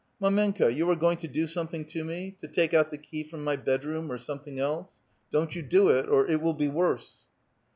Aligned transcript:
"Mdmenka^ 0.21 0.75
you 0.75 0.89
are 0.89 0.95
going 0.95 1.17
to 1.17 1.27
do 1.27 1.45
something 1.45 1.85
to 1.85 2.03
me! 2.03 2.35
to 2.41 2.47
take 2.47 2.73
out 2.73 2.89
the 2.89 2.97
ke}' 2.97 3.29
from 3.29 3.43
my 3.43 3.55
bedroom, 3.55 4.11
or 4.11 4.17
something 4.17 4.57
else. 4.57 4.93
Don't 5.31 5.53
you 5.55 5.61
do 5.61 5.89
it, 5.89 6.09
or 6.09 6.25
it 6.25 6.41
will 6.41 6.55
be 6.55 6.69
worse 6.69 7.17